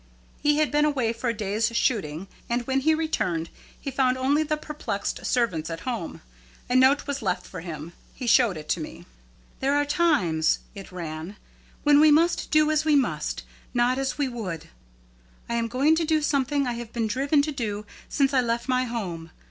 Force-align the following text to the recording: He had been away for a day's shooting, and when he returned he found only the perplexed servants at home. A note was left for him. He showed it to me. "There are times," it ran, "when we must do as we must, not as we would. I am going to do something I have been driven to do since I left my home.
He 0.41 0.57
had 0.57 0.71
been 0.71 0.83
away 0.83 1.13
for 1.13 1.29
a 1.29 1.31
day's 1.35 1.67
shooting, 1.77 2.27
and 2.49 2.65
when 2.65 2.79
he 2.79 2.95
returned 2.95 3.51
he 3.79 3.91
found 3.91 4.17
only 4.17 4.41
the 4.41 4.57
perplexed 4.57 5.23
servants 5.27 5.69
at 5.69 5.81
home. 5.81 6.21
A 6.71 6.75
note 6.75 7.05
was 7.05 7.21
left 7.21 7.45
for 7.45 7.59
him. 7.59 7.93
He 8.15 8.25
showed 8.25 8.57
it 8.57 8.67
to 8.69 8.79
me. 8.79 9.05
"There 9.59 9.75
are 9.75 9.85
times," 9.85 10.57
it 10.73 10.91
ran, 10.91 11.35
"when 11.83 11.99
we 11.99 12.09
must 12.09 12.49
do 12.49 12.71
as 12.71 12.83
we 12.83 12.95
must, 12.95 13.43
not 13.75 13.99
as 13.99 14.17
we 14.17 14.27
would. 14.27 14.69
I 15.47 15.53
am 15.53 15.67
going 15.67 15.95
to 15.97 16.03
do 16.03 16.23
something 16.23 16.65
I 16.65 16.73
have 16.73 16.91
been 16.91 17.05
driven 17.05 17.43
to 17.43 17.51
do 17.51 17.85
since 18.09 18.33
I 18.33 18.41
left 18.41 18.67
my 18.67 18.85
home. 18.85 19.29